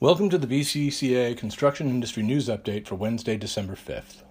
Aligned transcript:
Welcome 0.00 0.30
to 0.30 0.38
the 0.38 0.46
BCCA 0.46 1.36
Construction 1.36 1.88
Industry 1.88 2.22
News 2.22 2.46
Update 2.48 2.86
for 2.86 2.94
Wednesday, 2.94 3.36
December 3.36 3.74
5th. 3.74 4.22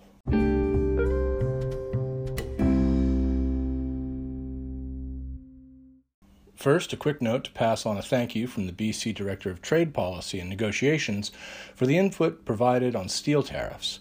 First, 6.55 6.93
a 6.93 6.95
quick 6.95 7.21
note 7.21 7.43
to 7.43 7.51
pass 7.51 7.85
on 7.85 7.97
a 7.97 8.01
thank 8.01 8.33
you 8.33 8.47
from 8.47 8.65
the 8.65 8.71
BC 8.71 9.13
Director 9.13 9.49
of 9.49 9.61
Trade 9.61 9.93
Policy 9.93 10.39
and 10.39 10.49
Negotiations 10.49 11.33
for 11.75 11.85
the 11.85 11.97
input 11.97 12.45
provided 12.45 12.95
on 12.95 13.09
steel 13.09 13.43
tariffs. 13.43 13.99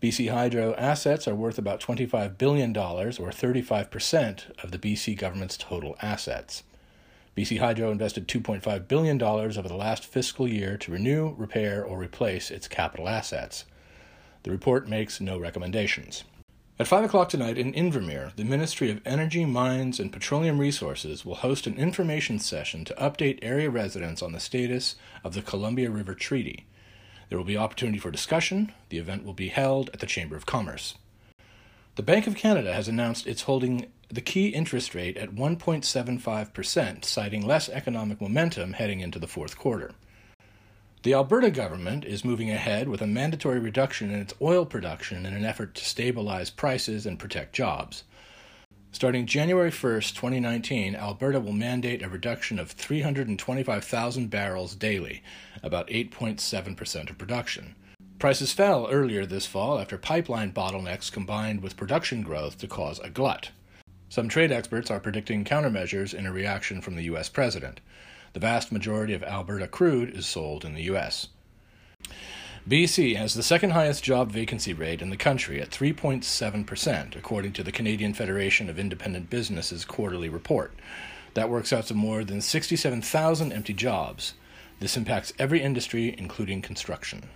BC 0.00 0.32
Hydro 0.32 0.74
assets 0.76 1.28
are 1.28 1.34
worth 1.34 1.58
about 1.58 1.80
$25 1.80 2.38
billion, 2.38 2.74
or 2.74 3.02
35% 3.10 4.62
of 4.64 4.70
the 4.70 4.78
BC 4.78 5.18
government's 5.18 5.58
total 5.58 5.94
assets. 6.00 6.62
BC 7.36 7.58
Hydro 7.58 7.90
invested 7.90 8.26
$2.5 8.26 8.88
billion 8.88 9.22
over 9.22 9.68
the 9.68 9.74
last 9.74 10.06
fiscal 10.06 10.48
year 10.48 10.78
to 10.78 10.90
renew, 10.90 11.34
repair, 11.36 11.84
or 11.84 11.98
replace 11.98 12.50
its 12.50 12.66
capital 12.66 13.10
assets. 13.10 13.66
The 14.44 14.50
report 14.50 14.88
makes 14.88 15.20
no 15.20 15.38
recommendations. 15.38 16.24
At 16.78 16.88
5 16.88 17.04
o'clock 17.04 17.28
tonight 17.28 17.58
in 17.58 17.74
Invermere, 17.74 18.34
the 18.36 18.44
Ministry 18.44 18.90
of 18.90 19.02
Energy, 19.04 19.44
Mines, 19.44 20.00
and 20.00 20.10
Petroleum 20.10 20.58
Resources 20.58 21.26
will 21.26 21.34
host 21.34 21.66
an 21.66 21.76
information 21.76 22.38
session 22.38 22.86
to 22.86 22.94
update 22.94 23.38
area 23.42 23.68
residents 23.68 24.22
on 24.22 24.32
the 24.32 24.40
status 24.40 24.96
of 25.22 25.34
the 25.34 25.42
Columbia 25.42 25.90
River 25.90 26.14
Treaty. 26.14 26.64
There 27.30 27.38
will 27.38 27.44
be 27.44 27.56
opportunity 27.56 27.98
for 27.98 28.10
discussion. 28.10 28.72
The 28.88 28.98
event 28.98 29.24
will 29.24 29.34
be 29.34 29.48
held 29.48 29.88
at 29.94 30.00
the 30.00 30.06
Chamber 30.06 30.36
of 30.36 30.46
Commerce. 30.46 30.96
The 31.94 32.02
Bank 32.02 32.26
of 32.26 32.34
Canada 32.34 32.74
has 32.74 32.88
announced 32.88 33.26
it's 33.26 33.42
holding 33.42 33.86
the 34.08 34.20
key 34.20 34.48
interest 34.48 34.96
rate 34.96 35.16
at 35.16 35.30
1.75%, 35.30 37.04
citing 37.04 37.46
less 37.46 37.68
economic 37.68 38.20
momentum 38.20 38.72
heading 38.72 38.98
into 38.98 39.20
the 39.20 39.28
fourth 39.28 39.56
quarter. 39.56 39.92
The 41.04 41.14
Alberta 41.14 41.52
government 41.52 42.04
is 42.04 42.24
moving 42.24 42.50
ahead 42.50 42.88
with 42.88 43.00
a 43.00 43.06
mandatory 43.06 43.60
reduction 43.60 44.10
in 44.10 44.20
its 44.20 44.34
oil 44.42 44.66
production 44.66 45.24
in 45.24 45.32
an 45.32 45.44
effort 45.44 45.76
to 45.76 45.84
stabilize 45.84 46.50
prices 46.50 47.06
and 47.06 47.18
protect 47.18 47.54
jobs. 47.54 48.02
Starting 48.92 49.24
January 49.24 49.70
1, 49.70 50.00
2019, 50.00 50.96
Alberta 50.96 51.38
will 51.40 51.52
mandate 51.52 52.02
a 52.02 52.08
reduction 52.08 52.58
of 52.58 52.72
325,000 52.72 54.28
barrels 54.28 54.74
daily, 54.74 55.22
about 55.62 55.86
8.7% 55.88 57.08
of 57.08 57.16
production. 57.16 57.76
Prices 58.18 58.52
fell 58.52 58.88
earlier 58.90 59.24
this 59.24 59.46
fall 59.46 59.78
after 59.78 59.96
pipeline 59.96 60.52
bottlenecks 60.52 61.10
combined 61.10 61.62
with 61.62 61.76
production 61.76 62.22
growth 62.22 62.58
to 62.58 62.66
cause 62.66 62.98
a 62.98 63.08
glut. 63.08 63.50
Some 64.08 64.28
trade 64.28 64.50
experts 64.50 64.90
are 64.90 65.00
predicting 65.00 65.44
countermeasures 65.44 66.12
in 66.12 66.26
a 66.26 66.32
reaction 66.32 66.80
from 66.82 66.96
the 66.96 67.04
U.S. 67.04 67.28
president. 67.28 67.80
The 68.32 68.40
vast 68.40 68.72
majority 68.72 69.14
of 69.14 69.22
Alberta 69.22 69.68
crude 69.68 70.10
is 70.10 70.26
sold 70.26 70.64
in 70.64 70.74
the 70.74 70.82
U.S. 70.82 71.28
BC 72.68 73.16
has 73.16 73.32
the 73.32 73.42
second 73.42 73.70
highest 73.70 74.04
job 74.04 74.30
vacancy 74.30 74.74
rate 74.74 75.00
in 75.00 75.08
the 75.08 75.16
country 75.16 75.62
at 75.62 75.70
3.7%, 75.70 77.16
according 77.16 77.54
to 77.54 77.62
the 77.62 77.72
Canadian 77.72 78.12
Federation 78.12 78.68
of 78.68 78.78
Independent 78.78 79.30
Businesses 79.30 79.86
quarterly 79.86 80.28
report. 80.28 80.74
That 81.32 81.48
works 81.48 81.72
out 81.72 81.86
to 81.86 81.94
more 81.94 82.22
than 82.22 82.42
67,000 82.42 83.52
empty 83.52 83.72
jobs. 83.72 84.34
This 84.78 84.98
impacts 84.98 85.32
every 85.38 85.62
industry, 85.62 86.14
including 86.18 86.60
construction. 86.60 87.30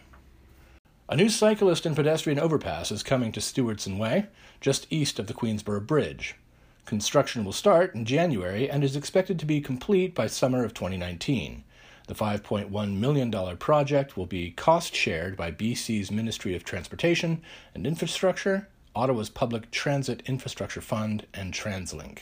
A 1.09 1.17
new 1.17 1.31
cyclist 1.31 1.87
and 1.87 1.97
pedestrian 1.97 2.39
overpass 2.39 2.93
is 2.93 3.03
coming 3.03 3.33
to 3.33 3.41
Stewartson 3.41 3.97
Way, 3.97 4.27
just 4.61 4.87
east 4.91 5.19
of 5.19 5.27
the 5.27 5.35
Queensborough 5.35 5.87
Bridge. 5.87 6.37
Construction 6.85 7.47
will 7.47 7.53
start 7.53 7.95
in 7.95 8.05
January 8.05 8.71
and 8.71 8.85
is 8.85 8.95
expected 8.95 9.39
to 9.39 9.47
be 9.47 9.63
complete 9.63 10.15
by 10.15 10.27
summer 10.27 10.65
of 10.65 10.75
2019. 10.75 11.65
The 12.07 12.15
$5.1 12.15 12.97
million 12.97 13.57
project 13.57 14.17
will 14.17 14.27
be 14.27 14.51
cost 14.51 14.95
shared 14.95 15.37
by 15.39 15.51
BC's 15.51 16.11
Ministry 16.11 16.55
of 16.55 16.63
Transportation 16.63 17.41
and 17.75 17.87
Infrastructure, 17.87 18.69
Ottawa's 18.95 19.31
Public 19.31 19.71
Transit 19.71 20.23
Infrastructure 20.27 20.83
Fund, 20.83 21.27
and 21.33 21.55
TransLink. 21.55 22.19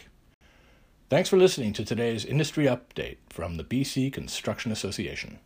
Thanks 1.10 1.28
for 1.28 1.37
listening 1.37 1.72
to 1.75 1.84
today's 1.84 2.25
industry 2.25 2.66
update 2.66 3.16
from 3.28 3.56
the 3.56 3.65
BC 3.65 4.12
Construction 4.12 4.71
Association. 4.71 5.41